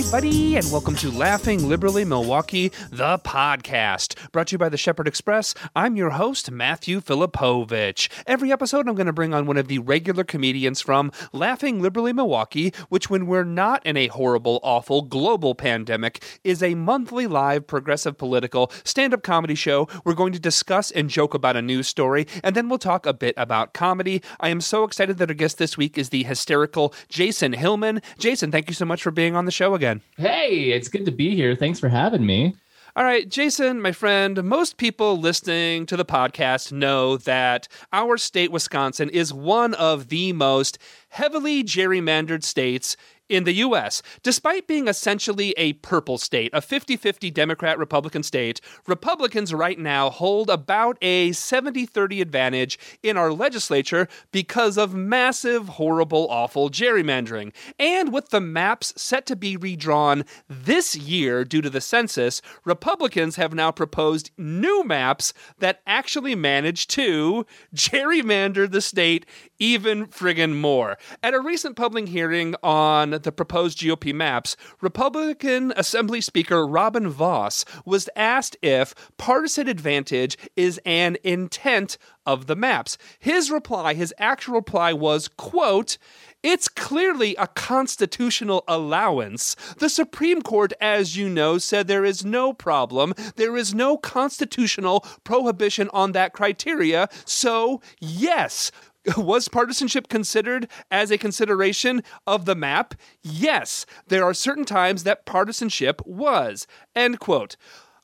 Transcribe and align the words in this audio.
everybody, 0.00 0.56
and 0.56 0.72
welcome 0.72 0.96
to 0.96 1.10
Laughing 1.10 1.68
Liberally 1.68 2.06
Milwaukee, 2.06 2.72
the 2.90 3.18
podcast. 3.18 4.16
Brought 4.32 4.46
to 4.46 4.52
you 4.52 4.58
by 4.58 4.70
the 4.70 4.78
Shepherd 4.78 5.06
Express. 5.06 5.54
I'm 5.76 5.94
your 5.94 6.10
host, 6.10 6.50
Matthew 6.50 7.02
Filipovich. 7.02 8.08
Every 8.26 8.50
episode, 8.50 8.88
I'm 8.88 8.94
going 8.94 9.08
to 9.08 9.12
bring 9.12 9.34
on 9.34 9.44
one 9.44 9.58
of 9.58 9.68
the 9.68 9.78
regular 9.78 10.24
comedians 10.24 10.80
from 10.80 11.12
Laughing 11.34 11.82
Liberally 11.82 12.14
Milwaukee, 12.14 12.72
which, 12.88 13.10
when 13.10 13.26
we're 13.26 13.44
not 13.44 13.84
in 13.84 13.98
a 13.98 14.06
horrible, 14.06 14.58
awful 14.62 15.02
global 15.02 15.54
pandemic, 15.54 16.24
is 16.44 16.62
a 16.62 16.74
monthly 16.76 17.26
live 17.26 17.66
progressive 17.66 18.16
political 18.16 18.72
stand 18.84 19.12
up 19.12 19.22
comedy 19.22 19.54
show. 19.54 19.86
We're 20.06 20.14
going 20.14 20.32
to 20.32 20.40
discuss 20.40 20.90
and 20.90 21.10
joke 21.10 21.34
about 21.34 21.56
a 21.56 21.62
news 21.62 21.88
story, 21.88 22.26
and 22.42 22.56
then 22.56 22.70
we'll 22.70 22.78
talk 22.78 23.04
a 23.04 23.12
bit 23.12 23.34
about 23.36 23.74
comedy. 23.74 24.22
I 24.40 24.48
am 24.48 24.62
so 24.62 24.84
excited 24.84 25.18
that 25.18 25.28
our 25.28 25.34
guest 25.34 25.58
this 25.58 25.76
week 25.76 25.98
is 25.98 26.08
the 26.08 26.22
hysterical 26.22 26.94
Jason 27.10 27.52
Hillman. 27.52 28.00
Jason, 28.18 28.50
thank 28.50 28.68
you 28.68 28.74
so 28.74 28.86
much 28.86 29.02
for 29.02 29.10
being 29.10 29.36
on 29.36 29.44
the 29.44 29.50
show 29.50 29.74
again. 29.74 29.89
Hey, 30.16 30.70
it's 30.72 30.88
good 30.88 31.04
to 31.06 31.12
be 31.12 31.34
here. 31.34 31.54
Thanks 31.56 31.80
for 31.80 31.88
having 31.88 32.24
me. 32.24 32.54
All 32.96 33.04
right, 33.04 33.28
Jason, 33.28 33.80
my 33.80 33.92
friend, 33.92 34.42
most 34.42 34.76
people 34.76 35.16
listening 35.16 35.86
to 35.86 35.96
the 35.96 36.04
podcast 36.04 36.72
know 36.72 37.16
that 37.18 37.68
our 37.92 38.16
state, 38.16 38.50
Wisconsin, 38.50 39.08
is 39.10 39.32
one 39.32 39.74
of 39.74 40.08
the 40.08 40.32
most 40.32 40.76
heavily 41.10 41.62
gerrymandered 41.62 42.42
states 42.42 42.96
in 43.30 43.44
the 43.44 43.54
US. 43.54 44.02
Despite 44.22 44.66
being 44.66 44.88
essentially 44.88 45.54
a 45.56 45.74
purple 45.74 46.18
state, 46.18 46.50
a 46.52 46.60
50 46.60 46.96
50 46.96 47.30
Democrat 47.30 47.78
Republican 47.78 48.22
state, 48.22 48.60
Republicans 48.86 49.54
right 49.54 49.78
now 49.78 50.10
hold 50.10 50.50
about 50.50 50.98
a 51.00 51.32
70 51.32 51.86
30 51.86 52.20
advantage 52.20 52.78
in 53.02 53.16
our 53.16 53.32
legislature 53.32 54.08
because 54.32 54.76
of 54.76 54.94
massive, 54.94 55.68
horrible, 55.68 56.28
awful 56.28 56.68
gerrymandering. 56.68 57.52
And 57.78 58.12
with 58.12 58.30
the 58.30 58.40
maps 58.40 58.92
set 58.96 59.26
to 59.26 59.36
be 59.36 59.56
redrawn 59.56 60.24
this 60.48 60.96
year 60.96 61.44
due 61.44 61.62
to 61.62 61.70
the 61.70 61.80
census, 61.80 62.42
Republicans 62.64 63.36
have 63.36 63.54
now 63.54 63.70
proposed 63.70 64.30
new 64.36 64.84
maps 64.84 65.32
that 65.58 65.80
actually 65.86 66.34
manage 66.34 66.86
to 66.88 67.46
gerrymander 67.74 68.70
the 68.70 68.80
state 68.80 69.24
even 69.60 70.06
friggin' 70.06 70.58
more. 70.58 70.98
At 71.22 71.34
a 71.34 71.40
recent 71.40 71.76
public 71.76 72.08
hearing 72.08 72.56
on 72.62 73.10
the 73.10 73.30
proposed 73.30 73.78
GOP 73.78 74.12
maps, 74.12 74.56
Republican 74.80 75.72
Assembly 75.76 76.20
Speaker 76.20 76.66
Robin 76.66 77.08
Vos 77.08 77.64
was 77.84 78.08
asked 78.16 78.56
if 78.62 78.94
partisan 79.18 79.68
advantage 79.68 80.36
is 80.56 80.80
an 80.84 81.16
intent 81.22 81.98
of 82.26 82.46
the 82.46 82.56
maps. 82.56 82.98
His 83.18 83.50
reply, 83.50 83.94
his 83.94 84.14
actual 84.18 84.54
reply 84.54 84.92
was, 84.92 85.28
quote, 85.28 85.98
it's 86.42 86.68
clearly 86.68 87.36
a 87.36 87.46
constitutional 87.46 88.64
allowance. 88.66 89.56
The 89.78 89.90
Supreme 89.90 90.40
Court, 90.40 90.72
as 90.80 91.16
you 91.16 91.28
know, 91.28 91.58
said 91.58 91.86
there 91.86 92.04
is 92.04 92.24
no 92.24 92.54
problem. 92.54 93.12
There 93.36 93.56
is 93.58 93.74
no 93.74 93.98
constitutional 93.98 95.04
prohibition 95.22 95.90
on 95.92 96.12
that 96.12 96.32
criteria. 96.32 97.08
So, 97.26 97.82
yes, 98.00 98.70
was 99.16 99.48
partisanship 99.48 100.08
considered 100.08 100.68
as 100.90 101.10
a 101.10 101.18
consideration 101.18 102.02
of 102.26 102.44
the 102.44 102.54
map? 102.54 102.94
Yes, 103.22 103.86
there 104.08 104.24
are 104.24 104.34
certain 104.34 104.64
times 104.64 105.04
that 105.04 105.26
partisanship 105.26 106.04
was. 106.06 106.66
End 106.94 107.20
quote. 107.20 107.56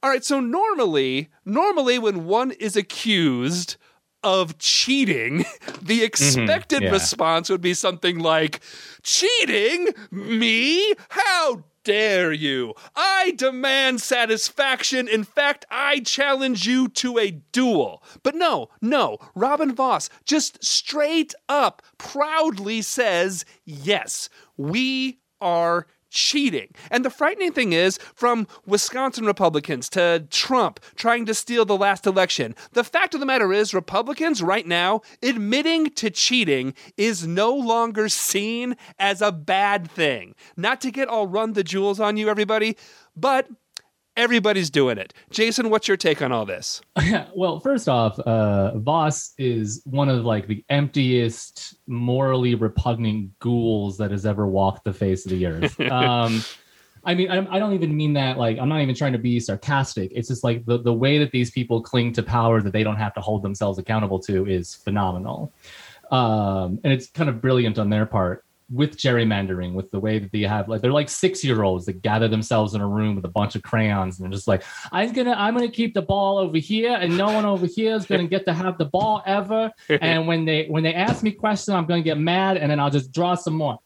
All 0.02 0.10
right, 0.10 0.24
so 0.24 0.40
normally, 0.40 1.30
normally 1.44 1.98
when 1.98 2.26
one 2.26 2.52
is 2.52 2.76
accused 2.76 3.76
of 4.22 4.58
cheating, 4.58 5.38
the 5.82 5.98
mm-hmm. 5.98 6.04
expected 6.04 6.82
yeah. 6.82 6.90
response 6.90 7.48
would 7.48 7.60
be 7.60 7.74
something 7.74 8.18
like, 8.18 8.60
Cheating? 9.02 9.94
Me? 10.10 10.94
Dare 11.86 12.32
you? 12.32 12.74
I 12.96 13.34
demand 13.36 14.00
satisfaction. 14.00 15.06
In 15.06 15.22
fact, 15.22 15.64
I 15.70 16.00
challenge 16.00 16.66
you 16.66 16.88
to 16.88 17.16
a 17.16 17.30
duel. 17.30 18.02
But 18.24 18.34
no, 18.34 18.70
no, 18.82 19.18
Robin 19.36 19.72
Vos 19.72 20.10
just 20.24 20.64
straight 20.64 21.32
up 21.48 21.82
proudly 21.96 22.82
says, 22.82 23.44
yes, 23.64 24.28
we 24.56 25.20
are 25.40 25.86
cheating. 26.16 26.74
And 26.90 27.04
the 27.04 27.10
frightening 27.10 27.52
thing 27.52 27.72
is, 27.72 27.98
from 28.14 28.48
Wisconsin 28.66 29.26
Republicans 29.26 29.88
to 29.90 30.26
Trump 30.30 30.80
trying 30.96 31.26
to 31.26 31.34
steal 31.34 31.64
the 31.64 31.76
last 31.76 32.06
election, 32.06 32.56
the 32.72 32.82
fact 32.82 33.14
of 33.14 33.20
the 33.20 33.26
matter 33.26 33.52
is, 33.52 33.74
Republicans 33.74 34.42
right 34.42 34.66
now 34.66 35.02
admitting 35.22 35.90
to 35.90 36.10
cheating 36.10 36.74
is 36.96 37.26
no 37.26 37.54
longer 37.54 38.08
seen 38.08 38.76
as 38.98 39.20
a 39.20 39.30
bad 39.30 39.90
thing. 39.90 40.34
Not 40.56 40.80
to 40.80 40.90
get 40.90 41.08
all 41.08 41.26
run 41.26 41.52
the 41.52 41.62
jewels 41.62 42.00
on 42.00 42.16
you, 42.16 42.28
everybody, 42.30 42.76
but 43.14 43.48
everybody's 44.16 44.70
doing 44.70 44.98
it. 44.98 45.12
Jason, 45.30 45.70
what's 45.70 45.88
your 45.88 45.96
take 45.96 46.22
on 46.22 46.32
all 46.32 46.46
this? 46.46 46.80
well, 47.34 47.60
first 47.60 47.88
off, 47.88 48.18
uh, 48.20 48.76
Vos 48.78 49.34
is 49.38 49.82
one 49.84 50.08
of 50.08 50.24
like 50.24 50.46
the 50.46 50.64
emptiest, 50.68 51.76
morally 51.86 52.54
repugnant 52.54 53.38
ghouls 53.38 53.98
that 53.98 54.10
has 54.10 54.26
ever 54.26 54.46
walked 54.46 54.84
the 54.84 54.92
face 54.92 55.24
of 55.26 55.30
the 55.30 55.46
earth. 55.46 55.80
Um, 55.96 56.42
I 57.04 57.14
mean, 57.14 57.30
I, 57.30 57.46
I 57.54 57.58
don't 57.60 57.72
even 57.72 57.96
mean 57.96 58.14
that 58.14 58.36
like 58.36 58.58
I'm 58.58 58.68
not 58.68 58.80
even 58.80 58.94
trying 58.94 59.12
to 59.12 59.18
be 59.18 59.38
sarcastic. 59.38 60.10
It's 60.12 60.28
just 60.28 60.42
like 60.42 60.66
the 60.66 60.78
the 60.78 60.92
way 60.92 61.18
that 61.18 61.30
these 61.30 61.52
people 61.52 61.80
cling 61.80 62.12
to 62.14 62.22
power 62.22 62.60
that 62.60 62.72
they 62.72 62.82
don't 62.82 62.96
have 62.96 63.14
to 63.14 63.20
hold 63.20 63.42
themselves 63.42 63.78
accountable 63.78 64.18
to 64.20 64.46
is 64.46 64.74
phenomenal, 64.74 65.54
um, 66.10 66.80
and 66.82 66.92
it's 66.92 67.08
kind 67.08 67.30
of 67.30 67.40
brilliant 67.40 67.78
on 67.78 67.90
their 67.90 68.06
part 68.06 68.44
with 68.70 68.96
gerrymandering, 68.96 69.74
with 69.74 69.90
the 69.90 70.00
way 70.00 70.18
that 70.18 70.32
they 70.32 70.42
have 70.42 70.68
like 70.68 70.82
they're 70.82 70.92
like 70.92 71.08
six 71.08 71.44
year 71.44 71.62
olds 71.62 71.86
that 71.86 72.02
gather 72.02 72.28
themselves 72.28 72.74
in 72.74 72.80
a 72.80 72.86
room 72.86 73.14
with 73.14 73.24
a 73.24 73.28
bunch 73.28 73.54
of 73.54 73.62
crayons 73.62 74.18
and 74.18 74.24
they're 74.24 74.34
just 74.34 74.48
like, 74.48 74.64
I'm 74.92 75.12
gonna 75.12 75.34
I'm 75.36 75.54
gonna 75.54 75.70
keep 75.70 75.94
the 75.94 76.02
ball 76.02 76.38
over 76.38 76.58
here 76.58 76.92
and 76.92 77.16
no 77.16 77.26
one 77.26 77.44
over 77.44 77.66
here 77.66 77.94
is 77.94 78.06
gonna 78.06 78.26
get 78.26 78.44
to 78.46 78.52
have 78.52 78.78
the 78.78 78.86
ball 78.86 79.22
ever. 79.26 79.70
And 80.06 80.26
when 80.26 80.44
they 80.44 80.66
when 80.66 80.82
they 80.82 80.94
ask 80.94 81.22
me 81.22 81.32
questions, 81.32 81.74
I'm 81.74 81.86
gonna 81.86 82.02
get 82.02 82.18
mad 82.18 82.56
and 82.56 82.70
then 82.70 82.78
I'll 82.80 82.90
just 82.90 83.12
draw 83.12 83.34
some 83.34 83.54
more. 83.54 83.78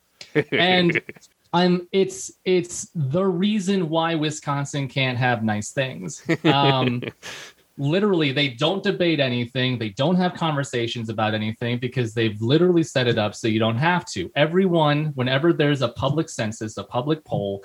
And 0.53 1.01
I'm 1.53 1.89
it's 1.93 2.33
it's 2.45 2.89
the 2.95 3.25
reason 3.25 3.89
why 3.89 4.15
Wisconsin 4.15 4.89
can't 4.89 5.19
have 5.19 5.43
nice 5.45 5.73
things. 5.73 6.23
Um 6.45 7.03
literally 7.81 8.31
they 8.31 8.49
don't 8.49 8.83
debate 8.83 9.21
anything. 9.21 9.79
They 9.79 9.89
don't 9.91 10.17
have 10.17 10.35
conversations 10.35 11.09
about 11.09 11.35
anything 11.35 11.79
because 11.79 12.15
they've 12.15 12.41
literally 12.41 12.83
set 12.83 13.09
it 13.09 13.19
up 13.19 13.35
so 13.35 13.49
you 13.49 13.59
don't 13.59 13.79
have 13.79 14.05
to. 14.13 14.31
Everyone 14.37 15.07
whenever 15.15 15.53
there's 15.53 15.83
a 15.83 15.89
public 15.89 16.29
census 16.29 16.77
a 16.77 16.85
public 16.85 17.25
poll 17.25 17.65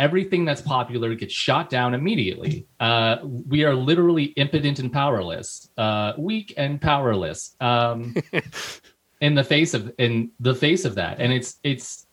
everything 0.00 0.46
that's 0.46 0.62
popular 0.62 1.14
gets 1.14 1.34
shot 1.34 1.68
down 1.68 1.92
immediately. 1.92 2.66
Uh, 2.80 3.18
we 3.22 3.64
are 3.64 3.74
literally 3.74 4.24
impotent 4.24 4.78
and 4.78 4.90
powerless 4.90 5.68
uh, 5.76 6.14
weak 6.16 6.54
and 6.56 6.80
powerless 6.80 7.54
um, 7.60 8.16
in 9.20 9.34
the 9.34 9.44
face 9.44 9.74
of 9.74 9.92
in 9.98 10.30
the 10.40 10.54
face 10.54 10.86
of 10.86 10.94
that. 10.94 11.20
And 11.20 11.32
it's 11.32 11.60
it's 11.62 12.06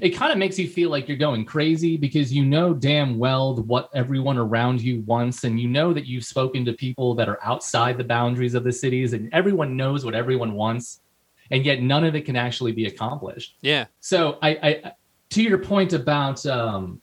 it 0.00 0.10
kind 0.10 0.30
of 0.30 0.38
makes 0.38 0.56
you 0.58 0.68
feel 0.68 0.88
like 0.88 1.08
you're 1.08 1.16
going 1.16 1.44
crazy 1.44 1.96
because 1.96 2.32
you 2.32 2.44
know 2.44 2.72
damn 2.72 3.18
well 3.18 3.56
what 3.56 3.90
everyone 3.92 4.38
around 4.38 4.80
you 4.80 5.00
wants 5.00 5.42
and 5.42 5.58
you 5.58 5.66
know 5.66 5.92
that 5.92 6.06
you've 6.06 6.24
spoken 6.24 6.64
to 6.64 6.72
people 6.72 7.12
that 7.14 7.28
are 7.28 7.40
outside 7.42 7.98
the 7.98 8.04
boundaries 8.04 8.54
of 8.54 8.62
the 8.62 8.72
cities 8.72 9.14
and 9.14 9.28
everyone 9.32 9.76
knows 9.76 10.04
what 10.04 10.14
everyone 10.14 10.52
wants 10.52 11.00
and 11.50 11.64
yet 11.64 11.82
none 11.82 12.04
of 12.04 12.14
it 12.14 12.24
can 12.24 12.36
actually 12.36 12.70
be 12.70 12.86
accomplished. 12.86 13.56
Yeah. 13.60 13.86
so 14.00 14.38
i, 14.42 14.50
I 14.50 14.92
to 15.30 15.42
your 15.42 15.58
point 15.58 15.92
about 15.92 16.46
um 16.46 17.00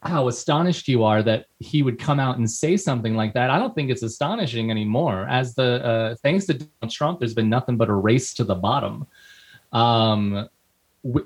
how 0.00 0.26
astonished 0.26 0.88
you 0.88 1.04
are 1.04 1.22
that 1.22 1.46
he 1.60 1.82
would 1.82 1.98
come 1.98 2.18
out 2.18 2.38
and 2.38 2.50
say 2.50 2.78
something 2.78 3.14
like 3.14 3.34
that 3.34 3.50
i 3.50 3.58
don't 3.58 3.74
think 3.74 3.90
it's 3.90 4.02
astonishing 4.02 4.70
anymore. 4.70 5.28
As 5.28 5.54
the 5.54 5.84
uh, 5.84 6.14
thanks 6.22 6.46
to 6.46 6.54
donald 6.54 6.90
trump 6.90 7.18
there's 7.18 7.34
been 7.34 7.50
nothing 7.50 7.76
but 7.76 7.90
a 7.90 7.94
race 7.94 8.32
to 8.34 8.44
the 8.44 8.54
bottom. 8.54 9.06
Um 9.70 10.48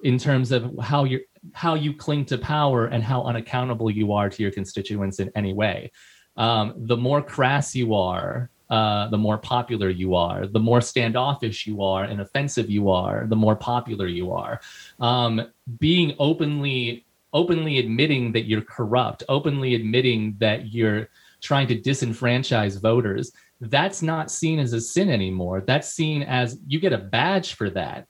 in 0.02 0.18
terms 0.18 0.52
of 0.52 0.74
how 0.80 1.04
you 1.04 1.20
how 1.54 1.74
you 1.74 1.94
cling 1.94 2.24
to 2.24 2.38
power 2.38 2.86
and 2.86 3.02
how 3.02 3.22
unaccountable 3.22 3.90
you 3.90 4.12
are 4.12 4.28
to 4.28 4.42
your 4.42 4.50
constituents 4.50 5.20
in 5.20 5.30
any 5.34 5.52
way. 5.52 5.92
Um, 6.36 6.74
the 6.76 6.96
more 6.96 7.22
crass 7.22 7.74
you 7.74 7.94
are, 7.94 8.50
uh, 8.68 9.08
the 9.08 9.18
more 9.18 9.38
popular 9.38 9.88
you 9.88 10.14
are. 10.14 10.46
The 10.46 10.58
more 10.58 10.80
standoffish 10.80 11.66
you 11.66 11.82
are 11.82 12.04
and 12.04 12.20
offensive 12.20 12.68
you 12.68 12.90
are, 12.90 13.26
the 13.28 13.36
more 13.36 13.54
popular 13.54 14.06
you 14.06 14.32
are. 14.32 14.60
Um, 14.98 15.46
being 15.78 16.14
openly 16.18 17.04
openly 17.32 17.78
admitting 17.78 18.32
that 18.32 18.46
you're 18.46 18.62
corrupt, 18.62 19.22
openly 19.28 19.74
admitting 19.74 20.34
that 20.38 20.72
you're 20.72 21.08
trying 21.42 21.66
to 21.66 21.78
disenfranchise 21.78 22.80
voters, 22.80 23.32
that's 23.60 24.00
not 24.00 24.30
seen 24.30 24.58
as 24.58 24.72
a 24.72 24.80
sin 24.80 25.10
anymore. 25.10 25.60
That's 25.60 25.92
seen 25.92 26.22
as 26.22 26.58
you 26.66 26.80
get 26.80 26.94
a 26.94 26.98
badge 26.98 27.54
for 27.54 27.68
that. 27.70 28.06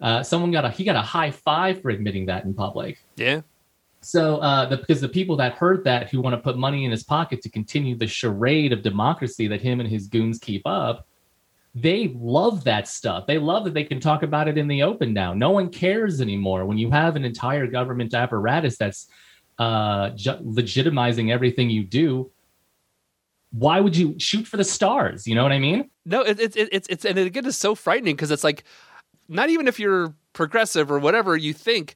Uh, 0.00 0.22
someone 0.22 0.50
got 0.50 0.64
a 0.64 0.70
he 0.70 0.84
got 0.84 0.96
a 0.96 1.00
high 1.00 1.30
five 1.30 1.80
for 1.80 1.90
admitting 1.90 2.26
that 2.26 2.44
in 2.44 2.54
public. 2.54 3.02
Yeah. 3.16 3.40
So 4.00 4.36
uh, 4.36 4.66
the, 4.66 4.76
because 4.76 5.00
the 5.00 5.08
people 5.08 5.36
that 5.38 5.54
heard 5.54 5.82
that 5.84 6.10
who 6.10 6.20
want 6.20 6.34
to 6.34 6.40
put 6.40 6.56
money 6.56 6.84
in 6.84 6.90
his 6.90 7.02
pocket 7.02 7.42
to 7.42 7.48
continue 7.48 7.96
the 7.96 8.06
charade 8.06 8.72
of 8.72 8.82
democracy 8.82 9.48
that 9.48 9.60
him 9.60 9.80
and 9.80 9.88
his 9.88 10.06
goons 10.06 10.38
keep 10.38 10.62
up, 10.64 11.08
they 11.74 12.14
love 12.16 12.64
that 12.64 12.86
stuff. 12.88 13.26
They 13.26 13.38
love 13.38 13.64
that 13.64 13.74
they 13.74 13.84
can 13.84 13.98
talk 13.98 14.22
about 14.22 14.48
it 14.48 14.56
in 14.56 14.68
the 14.68 14.82
open 14.82 15.12
now. 15.12 15.34
No 15.34 15.50
one 15.50 15.70
cares 15.70 16.20
anymore 16.20 16.66
when 16.66 16.78
you 16.78 16.90
have 16.90 17.16
an 17.16 17.24
entire 17.24 17.66
government 17.66 18.14
apparatus 18.14 18.78
that's 18.78 19.08
uh, 19.58 20.10
ju- 20.10 20.38
legitimizing 20.42 21.30
everything 21.30 21.68
you 21.68 21.82
do. 21.82 22.30
Why 23.50 23.80
would 23.80 23.96
you 23.96 24.14
shoot 24.18 24.46
for 24.46 24.56
the 24.56 24.64
stars? 24.64 25.26
You 25.26 25.34
know 25.34 25.42
what 25.42 25.52
I 25.52 25.58
mean? 25.58 25.90
No, 26.04 26.20
it, 26.20 26.38
it, 26.38 26.56
it, 26.56 26.68
it's 26.72 26.88
it's 26.88 27.04
and 27.04 27.18
it 27.18 27.26
again 27.26 27.46
is 27.46 27.56
so 27.56 27.74
frightening 27.74 28.14
because 28.14 28.30
it's 28.30 28.44
like 28.44 28.64
not 29.28 29.50
even 29.50 29.68
if 29.68 29.78
you're 29.78 30.14
progressive 30.32 30.90
or 30.90 30.98
whatever 30.98 31.36
you 31.36 31.52
think, 31.52 31.94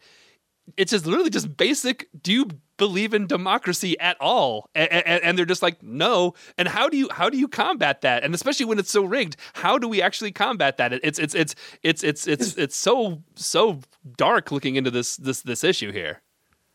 it's 0.76 0.92
just 0.92 1.06
literally 1.06 1.30
just 1.30 1.56
basic. 1.56 2.08
Do 2.22 2.32
you 2.32 2.48
believe 2.76 3.12
in 3.12 3.26
democracy 3.26 3.98
at 3.98 4.16
all? 4.20 4.68
And, 4.74 4.90
and, 4.92 5.22
and, 5.22 5.38
they're 5.38 5.44
just 5.44 5.62
like, 5.62 5.82
no. 5.82 6.34
And 6.56 6.68
how 6.68 6.88
do 6.88 6.96
you 6.96 7.08
how 7.10 7.28
do 7.28 7.38
you 7.38 7.48
combat 7.48 8.02
that? 8.02 8.22
And 8.24 8.34
especially 8.34 8.66
when 8.66 8.78
it's 8.78 8.90
so 8.90 9.04
rigged, 9.04 9.36
how 9.54 9.78
do 9.78 9.88
we 9.88 10.00
actually 10.00 10.32
combat 10.32 10.76
that? 10.78 10.92
It's 10.92 11.18
it's 11.18 11.34
it's 11.34 11.54
it's 11.82 12.04
it's 12.04 12.26
it's 12.26 12.56
it's 12.56 12.76
so 12.76 13.22
so 13.34 13.80
dark 14.16 14.50
looking 14.52 14.76
into 14.76 14.90
this 14.90 15.16
this 15.16 15.42
this 15.42 15.64
issue 15.64 15.92
here 15.92 16.22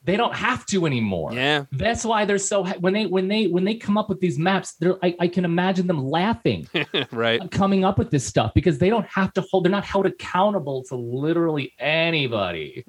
they 0.06 0.18
don't 0.18 0.36
have 0.36 0.66
to 0.68 0.86
anymore. 0.86 1.34
Yeah, 1.34 1.66
that's 1.72 2.06
why 2.06 2.26
they're 2.26 2.38
so 2.38 2.64
when 2.80 2.94
they 2.94 3.08
when 3.08 3.28
they 3.28 3.48
when 3.48 3.66
they 3.66 3.76
come 3.76 3.98
up 3.98 4.08
with 4.08 4.20
these 4.20 4.38
maps, 4.38 4.76
they're 4.76 4.98
I, 5.04 5.16
I 5.20 5.28
can 5.28 5.46
imagine 5.46 5.88
them 5.88 6.08
laughing, 6.08 6.70
right, 7.12 7.42
uh, 7.42 7.48
coming 7.48 7.84
up 7.84 7.98
with 7.98 8.12
this 8.12 8.26
stuff 8.26 8.54
because 8.54 8.78
they 8.78 8.90
don't 8.90 9.08
have 9.08 9.34
to 9.34 9.42
hold. 9.42 9.66
They're 9.66 9.72
not 9.72 9.84
held 9.84 10.06
accountable 10.06 10.84
to 10.86 10.96
literally 10.96 11.74
anybody. 11.80 12.86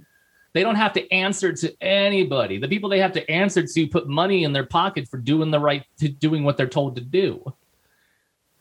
They 0.53 0.63
don't 0.63 0.77
have 0.77 0.93
to 0.95 1.13
answer 1.13 1.53
to 1.53 1.83
anybody. 1.83 2.59
The 2.59 2.69
people 2.69 2.89
they 2.89 3.01
have 3.01 3.13
to 3.13 3.31
answer 3.31 3.67
to 3.67 3.87
put 3.89 4.09
money 4.09 4.45
in 4.45 4.53
their 4.53 4.65
pocket 4.65 5.09
for 5.09 5.19
doing 5.19 5.51
the 5.51 5.61
right 5.61 5.85
to 5.99 6.09
doing 6.09 6.45
what 6.45 6.57
they're 6.57 6.67
told 6.67 6.97
to 6.97 7.03
do. 7.03 7.45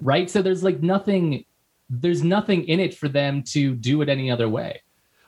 Right? 0.01 0.29
So 0.29 0.41
there's 0.41 0.63
like 0.63 0.81
nothing 0.81 1.45
there's 1.89 2.23
nothing 2.23 2.67
in 2.67 2.79
it 2.79 2.95
for 2.95 3.07
them 3.07 3.43
to 3.43 3.75
do 3.75 4.01
it 4.01 4.09
any 4.09 4.31
other 4.31 4.49
way. 4.49 4.81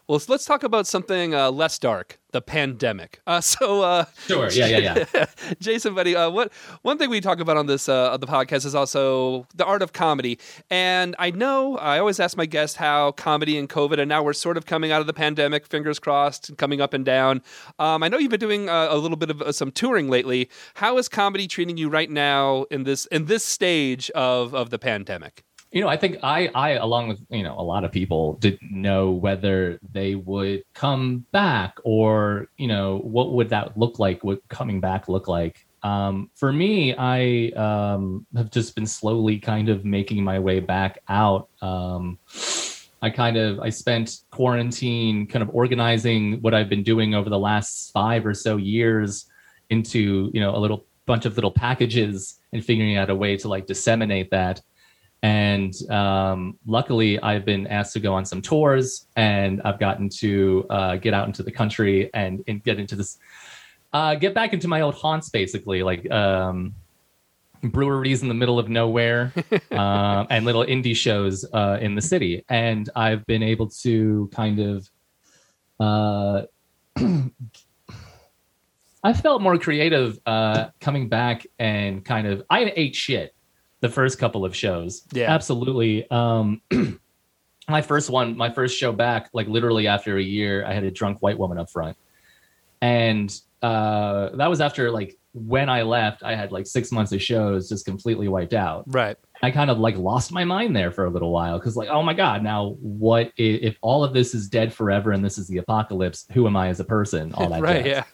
Well, 0.08 0.20
so 0.20 0.32
let's 0.32 0.46
talk 0.46 0.64
about 0.64 0.88
something 0.88 1.36
uh, 1.36 1.52
less 1.52 1.78
dark: 1.78 2.18
the 2.32 2.42
pandemic. 2.42 3.20
Uh, 3.28 3.42
so, 3.42 3.82
uh, 3.82 4.06
sure, 4.26 4.50
yeah, 4.52 4.68
yeah, 4.68 5.06
yeah. 5.14 5.26
Jason, 5.60 5.96
buddy, 5.96 6.16
uh, 6.16 6.30
what 6.30 6.54
one 6.82 6.98
thing 6.98 7.10
we 7.10 7.20
talk 7.20 7.42
about 7.42 7.58
on 7.58 7.66
this 7.66 7.90
uh, 7.90 8.16
the 8.16 8.26
podcast 8.26 8.66
is 8.66 8.74
also 8.74 9.46
the 9.54 9.66
art 9.66 9.82
of 9.82 9.92
comedy. 9.92 10.40
And 10.70 11.14
I 11.20 11.32
know 11.32 11.78
I 11.78 12.00
always 12.00 12.22
ask 12.22 12.38
my 12.38 12.46
guests 12.46 12.78
how 12.78 13.12
comedy 13.12 13.58
and 13.58 13.68
COVID, 13.68 14.00
and 14.00 14.08
now 14.08 14.24
we're 14.24 14.32
sort 14.32 14.56
of 14.56 14.66
coming 14.66 14.94
out 14.94 15.02
of 15.02 15.08
the 15.08 15.14
pandemic. 15.14 15.68
Fingers 15.68 16.00
crossed, 16.00 16.48
and 16.48 16.58
coming 16.58 16.80
up 16.80 16.94
and 16.94 17.04
down. 17.04 17.42
Um, 17.78 18.02
I 18.02 18.08
know 18.08 18.18
you've 18.18 18.32
been 18.32 18.40
doing 18.40 18.70
uh, 18.70 18.88
a 18.90 18.98
little 18.98 19.18
bit 19.18 19.30
of 19.30 19.42
uh, 19.42 19.52
some 19.52 19.72
touring 19.72 20.08
lately. 20.10 20.50
How 20.76 20.98
is 20.98 21.10
comedy 21.10 21.50
treating 21.50 21.76
you 21.76 21.90
right 21.90 22.10
now 22.10 22.64
in 22.72 22.86
this 22.86 23.08
in 23.08 23.26
this 23.26 23.44
stage 23.44 24.10
of 24.12 24.56
of 24.56 24.70
the 24.70 24.80
pandemic? 24.80 25.44
You 25.72 25.82
know, 25.82 25.88
I 25.88 25.98
think 25.98 26.18
I, 26.24 26.50
I, 26.56 26.70
along 26.72 27.10
with 27.10 27.20
you 27.30 27.44
know 27.44 27.56
a 27.60 27.62
lot 27.62 27.84
of 27.84 27.92
people, 27.92 28.34
didn't 28.34 28.72
know 28.72 29.12
whether 29.12 29.80
they 29.92 30.16
would 30.16 30.64
come 30.74 31.26
back 31.32 31.78
or 31.84 32.48
you 32.58 32.68
know 32.68 33.00
what 33.00 33.34
would 33.34 33.50
that 33.50 33.78
look 33.78 34.00
like? 34.00 34.24
What 34.24 34.48
coming 34.48 34.80
back 34.80 35.08
look 35.08 35.28
like? 35.28 35.66
Um, 35.84 36.32
for 36.36 36.52
me, 36.52 36.96
I 36.98 37.50
um, 37.56 38.26
have 38.36 38.50
just 38.50 38.76
been 38.76 38.88
slowly 38.88 39.40
kind 39.40 39.70
of 39.70 39.86
making 39.86 40.24
my 40.24 40.40
way 40.40 40.60
back 40.60 41.00
out. 41.08 41.50
Um, 41.62 42.18
I 43.02 43.10
kind 43.10 43.38
of 43.38 43.60
I 43.60 43.70
spent 43.70 44.22
quarantine 44.32 45.28
kind 45.28 45.44
of 45.44 45.50
organizing 45.54 46.42
what 46.42 46.54
I've 46.54 46.70
been 46.70 46.84
doing 46.84 47.14
over 47.14 47.30
the 47.30 47.40
last 47.40 47.92
five 47.92 48.26
or 48.26 48.34
so 48.34 48.58
years 48.58 49.26
into 49.70 50.32
you 50.34 50.40
know 50.40 50.56
a 50.56 50.60
little 50.60 50.86
bunch 51.06 51.26
of 51.26 51.36
little 51.36 51.52
packages 51.52 52.40
and 52.54 52.64
figuring 52.64 52.98
out 52.98 53.10
a 53.10 53.16
way 53.16 53.36
to 53.38 53.48
like 53.48 53.66
disseminate 53.66 54.32
that 54.32 54.62
and 55.24 55.74
um, 55.90 56.58
luckily, 56.66 57.20
I've 57.22 57.44
been 57.44 57.66
asked 57.68 57.94
to 57.94 58.00
go 58.00 58.14
on 58.14 58.24
some 58.26 58.42
tours, 58.42 59.08
and 59.16 59.62
I've 59.64 59.80
gotten 59.80 60.10
to 60.10 60.66
uh, 60.70 60.96
get 60.98 61.14
out 61.14 61.28
into 61.28 61.42
the 61.44 61.52
country 61.52 62.12
and, 62.14 62.44
and 62.48 62.64
get 62.64 62.80
into 62.80 62.96
this, 62.96 63.18
uh, 63.94 64.16
get 64.16 64.36
back 64.36 64.54
into 64.54 64.68
my 64.68 64.82
old 64.82 64.94
haunts, 64.94 65.30
basically, 65.30 65.82
like 65.82 66.10
um, 66.12 66.76
breweries 67.64 68.22
in 68.22 68.28
the 68.28 68.36
middle 68.36 68.60
of 68.60 68.70
nowhere 68.70 69.34
uh, 69.72 70.26
and 70.30 70.46
little 70.46 70.64
indie 70.64 70.96
shows 70.96 71.44
uh, 71.52 71.80
in 71.82 71.96
the 71.96 72.02
city. 72.02 72.46
And 72.50 72.88
I've 72.96 73.26
been 73.26 73.44
able 73.44 73.70
to 73.70 74.30
kind 74.34 74.60
of. 74.60 74.90
Uh, 75.80 76.44
I 79.04 79.14
felt 79.14 79.42
more 79.42 79.58
creative 79.58 80.20
uh, 80.26 80.70
coming 80.82 81.08
back 81.08 81.48
and 81.60 82.04
kind 82.04 82.28
of 82.28 82.44
I 82.50 82.74
ate 82.76 82.96
shit 82.96 83.34
the 83.82 83.90
first 83.90 84.20
couple 84.20 84.46
of 84.46 84.56
shows. 84.56 85.04
Yeah, 85.12 85.34
absolutely. 85.34 86.10
Um, 86.10 86.62
my 87.70 87.82
first 87.82 88.10
one, 88.10 88.38
my 88.38 88.50
first 88.50 88.78
show 88.78 88.92
back, 88.92 89.30
like 89.34 89.48
literally 89.48 89.88
after 89.88 90.18
a 90.18 90.24
year, 90.24 90.66
I 90.66 90.74
had 90.74 90.84
a 90.84 90.92
drunk 90.92 91.22
white 91.22 91.38
woman 91.38 91.58
up 91.58 91.70
front, 91.70 91.98
and 92.82 93.40
uh, 93.62 94.30
that 94.36 94.50
was 94.50 94.62
after 94.62 94.92
like 94.92 95.18
when 95.34 95.70
I 95.70 95.84
left, 95.84 96.24
I 96.24 96.36
had 96.36 96.52
like 96.52 96.66
six 96.66 96.92
months 96.92 97.12
of 97.12 97.22
shows 97.22 97.70
just 97.70 97.86
completely 97.86 98.28
wiped 98.28 98.54
out. 98.54 98.84
Right. 98.88 99.18
I 99.44 99.52
kind 99.52 99.70
of 99.70 99.78
like 99.78 99.96
lost 99.98 100.32
my 100.32 100.44
mind 100.44 100.76
there 100.76 100.92
for 100.92 101.06
a 101.06 101.10
little 101.10 101.32
while 101.32 101.60
because 101.60 101.76
like, 101.76 101.90
oh 101.90 102.02
my 102.02 102.14
god, 102.14 102.44
now 102.44 102.76
what 102.80 103.32
if, 103.38 103.62
if, 103.62 103.78
all 103.82 104.04
of 104.04 104.14
this 104.14 104.34
is 104.34 104.50
dead 104.50 104.74
forever 104.74 105.12
and 105.12 105.24
this 105.24 105.38
is 105.38 105.48
the 105.48 105.60
apocalypse? 105.60 106.26
Who 106.34 106.48
am 106.48 106.56
I 106.56 106.70
as 106.70 106.80
a 106.80 106.84
person? 106.84 107.34
All 107.34 107.50
that. 107.50 107.62
right. 107.62 107.86
Jazz. 107.86 108.06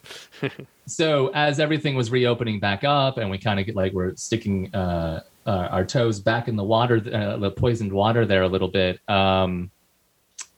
Yeah. 0.42 0.50
so 0.86 1.32
as 1.34 1.60
everything 1.60 1.96
was 1.96 2.12
reopening 2.12 2.60
back 2.60 2.84
up 2.84 3.18
and 3.18 3.30
we 3.30 3.38
kind 3.38 3.60
of 3.60 3.66
get 3.66 3.76
like 3.76 3.94
we're 3.94 4.16
sticking 4.16 4.74
uh, 4.76 5.22
uh, 5.46 5.68
our 5.72 5.86
toes 5.86 6.20
back 6.20 6.48
in 6.48 6.56
the 6.56 6.64
water, 6.64 7.02
uh, 7.14 7.38
the 7.38 7.52
poisoned 7.52 7.92
water 7.92 8.26
there 8.26 8.44
a 8.44 8.48
little 8.48 8.68
bit. 8.68 9.00
Um, 9.10 9.72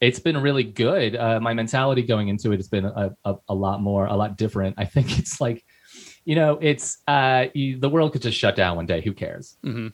it's 0.01 0.19
been 0.19 0.37
really 0.37 0.63
good. 0.63 1.15
Uh, 1.15 1.39
my 1.39 1.53
mentality 1.53 2.01
going 2.01 2.27
into 2.27 2.51
it 2.51 2.57
has 2.57 2.67
been 2.67 2.85
a, 2.85 3.15
a, 3.23 3.35
a, 3.49 3.53
lot 3.53 3.81
more, 3.81 4.05
a 4.07 4.15
lot 4.15 4.37
different. 4.37 4.75
I 4.77 4.85
think 4.85 5.17
it's 5.19 5.39
like, 5.39 5.63
you 6.25 6.35
know, 6.35 6.57
it's 6.61 6.99
uh, 7.07 7.45
you, 7.53 7.79
the 7.79 7.89
world 7.89 8.11
could 8.11 8.21
just 8.21 8.37
shut 8.37 8.55
down 8.55 8.75
one 8.75 8.85
day. 8.85 9.01
Who 9.01 9.13
cares? 9.13 9.57
Mm-hmm. 9.63 9.87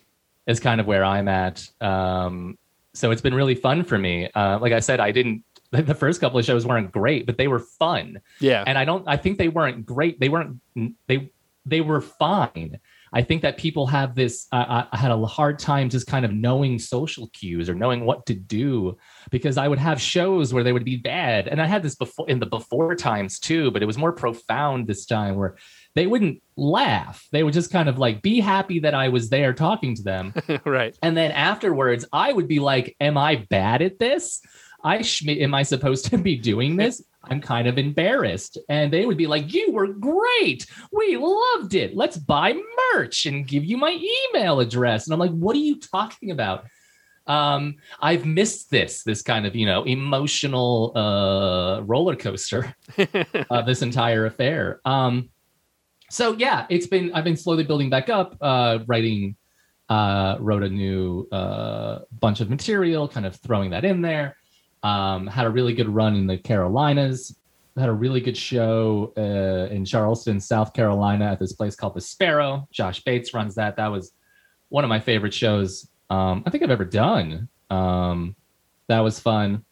Is 0.48 0.60
kind 0.60 0.82
of 0.82 0.88
where 0.88 1.04
I'm 1.04 1.28
at. 1.28 1.68
Um, 1.80 2.58
so 2.94 3.12
it's 3.12 3.22
been 3.22 3.34
really 3.34 3.56
fun 3.56 3.84
for 3.84 3.98
me. 3.98 4.30
Uh, 4.34 4.58
like 4.60 4.74
I 4.74 4.80
said, 4.80 5.00
I 5.00 5.12
didn't. 5.12 5.44
The 5.72 5.96
first 5.96 6.20
couple 6.20 6.38
of 6.38 6.44
shows 6.44 6.66
weren't 6.66 6.92
great, 6.92 7.26
but 7.26 7.38
they 7.38 7.48
were 7.48 7.60
fun. 7.60 8.20
Yeah. 8.42 8.62
And 8.68 8.78
I 8.78 8.84
don't. 8.84 9.08
I 9.08 9.16
think 9.16 9.38
they 9.38 9.48
weren't 9.48 9.86
great. 9.86 10.20
They 10.20 10.28
weren't. 10.28 10.60
They 11.08 11.32
they 11.66 11.80
were 11.80 12.02
fine 12.02 12.78
I 13.13 13.22
think 13.22 13.42
that 13.42 13.58
people 13.58 13.88
have 13.88 14.16
this. 14.16 14.48
Uh, 14.52 14.86
I 14.92 14.98
had 14.98 15.12
a 15.12 15.25
hard 15.25 15.60
time 15.60 15.90
just 15.90 16.08
kind 16.08 16.24
of 16.24 16.31
knowing 16.31 16.80
social 16.80 17.28
cues 17.34 17.69
or 17.69 17.75
knowing 17.75 18.06
what 18.06 18.25
to 18.28 18.34
do 18.34 18.98
because 19.31 19.57
I 19.57 19.68
would 19.68 19.80
have 19.80 20.02
shows 20.02 20.54
where 20.54 20.64
they 20.64 20.71
would 20.71 20.85
be 20.85 20.95
bad, 20.95 21.47
and 21.47 21.62
I 21.62 21.66
had 21.66 21.83
this 21.83 21.95
before 21.95 22.30
in 22.30 22.40
the 22.40 22.45
before 22.45 22.95
times 22.95 23.40
too, 23.40 23.71
but 23.71 23.83
it 23.83 23.85
was 23.85 23.97
more 23.97 24.14
profound 24.14 24.88
this 24.88 25.06
time 25.06 25.35
where 25.35 25.57
they 25.94 26.07
wouldn't 26.07 26.42
laugh. 26.56 27.28
They 27.31 27.44
would 27.44 27.54
just 27.54 27.71
kind 27.71 27.90
of 27.90 28.00
like 28.00 28.21
be 28.21 28.40
happy 28.40 28.80
that 28.80 28.94
I 28.94 29.09
was 29.09 29.30
there 29.30 29.54
talking 29.54 29.95
to 29.95 30.04
them, 30.04 30.33
right? 30.66 30.97
And 31.02 31.18
then 31.18 31.31
afterwards, 31.31 32.06
I 32.14 32.31
would 32.31 32.47
be 32.47 32.59
like, 32.59 32.95
"Am 33.02 33.18
I 33.18 33.47
bad 33.50 33.81
at 33.81 34.00
this?" 34.00 34.42
I 34.83 35.02
sh- 35.02 35.28
am 35.28 35.54
I 35.54 35.64
supposed 35.64 36.06
to 36.06 36.18
be 36.18 36.38
doing 36.38 36.76
this? 36.76 37.04
I'm 37.23 37.42
kind 37.42 37.68
of 37.68 37.78
embarrassed. 37.78 38.57
And 38.69 38.92
they 38.92 39.06
would 39.06 39.18
be 39.18 39.28
like, 39.28 39.54
You 39.54 39.71
were 39.71 39.87
great. 39.87 40.66
We 40.92 41.18
loved 41.18 41.75
it. 41.75 41.95
Let's 41.95 42.18
buy 42.18 42.56
merch 42.94 43.25
and 43.25 43.47
give 43.47 43.63
you 43.63 43.78
my 43.78 43.97
email 44.33 44.59
address. 44.59 45.06
And 45.06 45.13
I'm 45.13 45.19
like, 45.19 45.31
What 45.31 45.56
are 45.56 45.59
you 45.59 45.80
talking 45.80 46.31
about? 46.31 46.66
Um, 47.28 47.75
I've 47.99 48.25
missed 48.25 48.71
this, 48.71 49.04
this 49.04 49.21
kind 49.21 49.45
of, 49.45 49.56
you 49.56 49.66
know, 49.66 49.83
emotional 49.83 50.92
uh, 50.97 51.81
roller 51.81 52.16
coaster 52.16 52.75
of 53.49 53.66
this 53.66 53.81
entire 53.81 54.25
affair. 54.25 54.81
Um, 54.85 55.30
so 56.09 56.33
yeah, 56.33 56.66
it's 56.69 56.87
been, 56.87 57.13
I've 57.13 57.23
been 57.23 57.37
slowly 57.37 57.63
building 57.63 57.90
back 57.90 58.09
up, 58.09 58.35
uh, 58.42 58.80
writing, 58.85 59.37
uh, 59.87 60.37
wrote 60.40 60.63
a 60.63 60.69
new 60.69 61.28
uh, 61.31 61.99
bunch 62.19 62.42
of 62.42 62.49
material, 62.49 63.07
kind 63.07 63.25
of 63.25 63.35
throwing 63.37 63.71
that 63.71 63.85
in 63.85 64.01
there. 64.01 64.35
Um, 64.83 65.28
had 65.28 65.45
a 65.45 65.50
really 65.50 65.73
good 65.73 65.90
run 65.90 66.16
in 66.16 66.28
the 66.28 66.38
Carolinas. 66.38 67.35
Had 67.78 67.90
a 67.90 67.94
really 67.94 68.19
good 68.19 68.35
show 68.35 69.14
uh, 69.18 69.73
in 69.73 69.85
Charleston, 69.85 70.40
South 70.40 70.73
Carolina, 70.73 71.31
at 71.31 71.40
this 71.40 71.54
place 71.54 71.76
called 71.76 71.95
the 71.95 72.02
Sparrow. 72.02 72.68
Josh 72.71 73.04
Bates 73.04 73.33
runs 73.33 73.56
that. 73.56 73.78
That 73.78 73.88
was 73.88 74.11
one 74.69 74.83
of 74.83 74.90
my 74.90 75.00
favorite 75.00 75.33
shows 75.33 75.88
um, 76.11 76.44
I 76.45 76.50
think 76.50 76.61
I've 76.61 76.71
ever 76.71 76.85
done. 76.85 77.47
Um, 77.69 78.35
that 78.88 79.00
was 79.00 79.19
fun. 79.19 79.64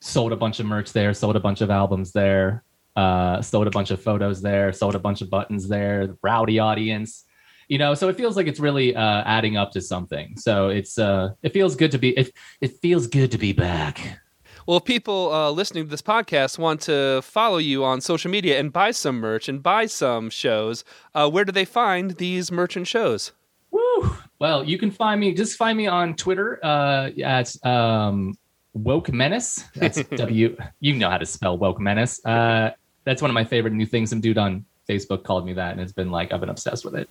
Sold 0.00 0.32
a 0.32 0.36
bunch 0.36 0.60
of 0.60 0.66
merch 0.66 0.92
there. 0.92 1.12
Sold 1.12 1.34
a 1.34 1.40
bunch 1.40 1.60
of 1.60 1.70
albums 1.70 2.12
there. 2.12 2.62
Uh, 2.94 3.42
sold 3.42 3.66
a 3.66 3.70
bunch 3.70 3.90
of 3.90 4.00
photos 4.00 4.40
there. 4.40 4.72
Sold 4.72 4.94
a 4.94 5.00
bunch 5.00 5.22
of 5.22 5.28
buttons 5.28 5.66
there. 5.66 6.16
Rowdy 6.22 6.60
audience 6.60 7.24
you 7.68 7.78
know 7.78 7.94
so 7.94 8.08
it 8.08 8.16
feels 8.16 8.36
like 8.36 8.46
it's 8.46 8.60
really 8.60 8.94
uh, 8.94 9.22
adding 9.26 9.56
up 9.56 9.72
to 9.72 9.80
something 9.80 10.36
so 10.36 10.68
it's 10.68 10.98
uh 10.98 11.30
it 11.42 11.52
feels 11.52 11.74
good 11.74 11.90
to 11.90 11.98
be 11.98 12.10
it, 12.10 12.30
it 12.60 12.78
feels 12.80 13.08
good 13.08 13.30
to 13.30 13.38
be 13.38 13.52
back 13.52 14.20
well, 14.66 14.78
if 14.78 14.84
people 14.84 15.32
uh, 15.32 15.50
listening 15.50 15.84
to 15.84 15.90
this 15.90 16.02
podcast 16.02 16.58
want 16.58 16.80
to 16.82 17.22
follow 17.22 17.58
you 17.58 17.84
on 17.84 18.00
social 18.00 18.30
media 18.30 18.58
and 18.58 18.72
buy 18.72 18.90
some 18.90 19.20
merch 19.20 19.48
and 19.48 19.62
buy 19.62 19.86
some 19.86 20.28
shows, 20.28 20.84
uh, 21.14 21.30
where 21.30 21.44
do 21.44 21.52
they 21.52 21.64
find 21.64 22.12
these 22.12 22.50
merch 22.50 22.76
and 22.76 22.86
shows? 22.86 23.30
Woo! 23.70 24.16
Well, 24.40 24.64
you 24.64 24.76
can 24.76 24.90
find 24.90 25.20
me. 25.20 25.32
Just 25.34 25.56
find 25.56 25.78
me 25.78 25.86
on 25.86 26.14
Twitter 26.14 26.58
uh, 26.64 27.10
at 27.22 27.54
um, 27.64 28.36
woke 28.74 29.12
menace. 29.12 29.64
That's 29.76 30.02
W. 30.16 30.56
You 30.80 30.94
know 30.94 31.10
how 31.10 31.18
to 31.18 31.26
spell 31.26 31.56
woke 31.56 31.80
menace. 31.80 32.24
Uh, 32.24 32.70
that's 33.04 33.22
one 33.22 33.30
of 33.30 33.34
my 33.34 33.44
favorite 33.44 33.72
new 33.72 33.86
things. 33.86 34.10
Some 34.10 34.20
dude 34.20 34.36
on 34.36 34.64
Facebook 34.88 35.22
called 35.22 35.46
me 35.46 35.52
that, 35.52 35.72
and 35.72 35.80
it's 35.80 35.92
been 35.92 36.10
like 36.10 36.32
I've 36.32 36.40
been 36.40 36.50
obsessed 36.50 36.84
with 36.84 36.96
it. 36.96 37.08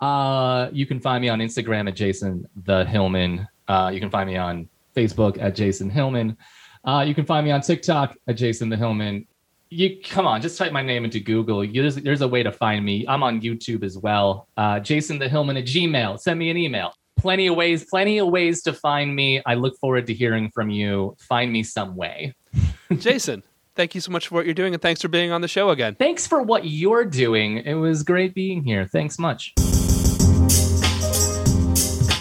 Uh, 0.00 0.68
you 0.72 0.86
can 0.86 1.00
find 1.00 1.20
me 1.20 1.28
on 1.28 1.40
Instagram 1.40 1.88
at 1.88 1.96
Jason 1.96 2.46
the 2.64 2.84
Hillman. 2.84 3.48
Uh, 3.66 3.90
you 3.92 4.00
can 4.00 4.10
find 4.10 4.28
me 4.28 4.36
on 4.36 4.68
Facebook 4.96 5.40
at 5.40 5.54
Jason 5.54 5.90
Hillman. 5.90 6.36
Uh, 6.84 7.04
you 7.06 7.14
can 7.14 7.24
find 7.24 7.44
me 7.46 7.52
on 7.52 7.60
TikTok 7.60 8.16
at 8.26 8.36
Jason 8.36 8.68
the 8.68 8.76
Hillman. 8.76 9.26
You 9.70 9.98
come 10.04 10.26
on, 10.26 10.40
just 10.40 10.58
type 10.58 10.72
my 10.72 10.82
name 10.82 11.04
into 11.04 11.18
Google. 11.18 11.64
You, 11.64 11.82
there's, 11.82 11.96
there's 11.96 12.20
a 12.20 12.28
way 12.28 12.42
to 12.42 12.52
find 12.52 12.84
me. 12.84 13.04
I'm 13.08 13.22
on 13.22 13.40
YouTube 13.40 13.82
as 13.82 13.98
well. 13.98 14.48
Uh, 14.56 14.78
Jason 14.80 15.18
the 15.18 15.28
Hillman 15.28 15.56
at 15.56 15.64
Gmail. 15.64 16.20
Send 16.20 16.38
me 16.38 16.50
an 16.50 16.56
email. 16.56 16.92
Plenty 17.16 17.46
of 17.46 17.56
ways, 17.56 17.84
plenty 17.84 18.18
of 18.18 18.28
ways 18.28 18.62
to 18.62 18.72
find 18.72 19.14
me. 19.16 19.42
I 19.46 19.54
look 19.54 19.78
forward 19.78 20.06
to 20.08 20.14
hearing 20.14 20.50
from 20.50 20.68
you. 20.68 21.16
Find 21.20 21.50
me 21.52 21.62
some 21.62 21.96
way. 21.96 22.34
Jason, 22.98 23.42
thank 23.74 23.94
you 23.94 24.00
so 24.00 24.12
much 24.12 24.28
for 24.28 24.34
what 24.34 24.44
you're 24.44 24.54
doing, 24.54 24.74
and 24.74 24.82
thanks 24.82 25.00
for 25.00 25.08
being 25.08 25.32
on 25.32 25.40
the 25.40 25.48
show 25.48 25.70
again. 25.70 25.94
Thanks 25.94 26.26
for 26.26 26.42
what 26.42 26.66
you're 26.66 27.04
doing. 27.04 27.58
It 27.58 27.74
was 27.74 28.02
great 28.02 28.34
being 28.34 28.62
here. 28.62 28.86
Thanks 28.86 29.18
much. 29.18 29.54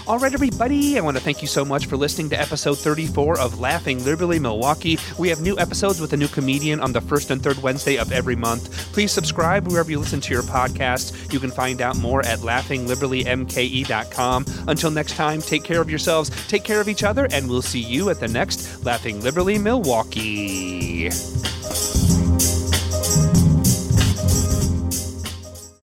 All 0.05 0.19
right, 0.19 0.33
everybody, 0.33 0.97
I 0.97 1.01
want 1.01 1.15
to 1.15 1.23
thank 1.23 1.41
you 1.41 1.47
so 1.47 1.63
much 1.63 1.85
for 1.85 1.95
listening 1.95 2.29
to 2.31 2.39
episode 2.39 2.77
34 2.77 3.39
of 3.39 3.61
Laughing 3.61 4.03
Liberally 4.03 4.37
Milwaukee. 4.37 4.99
We 5.17 5.29
have 5.29 5.39
new 5.39 5.57
episodes 5.57 6.01
with 6.01 6.11
a 6.11 6.17
new 6.17 6.27
comedian 6.27 6.81
on 6.81 6.91
the 6.91 6.99
first 6.99 7.31
and 7.31 7.41
third 7.41 7.63
Wednesday 7.63 7.95
of 7.95 8.11
every 8.11 8.35
month. 8.35 8.69
Please 8.91 9.13
subscribe 9.13 9.65
wherever 9.65 9.89
you 9.89 9.99
listen 9.99 10.19
to 10.19 10.33
your 10.33 10.43
podcast. 10.43 11.31
You 11.31 11.39
can 11.39 11.51
find 11.51 11.79
out 11.79 11.95
more 11.95 12.19
at 12.25 12.39
laughingliberallymke.com. 12.39 14.45
Until 14.67 14.91
next 14.91 15.15
time, 15.15 15.41
take 15.41 15.63
care 15.63 15.79
of 15.79 15.89
yourselves, 15.89 16.31
take 16.47 16.65
care 16.65 16.81
of 16.81 16.89
each 16.89 17.03
other, 17.03 17.29
and 17.31 17.49
we'll 17.49 17.61
see 17.61 17.79
you 17.79 18.09
at 18.09 18.19
the 18.19 18.27
next 18.27 18.83
Laughing 18.83 19.21
Liberally 19.21 19.57
Milwaukee. 19.57 21.09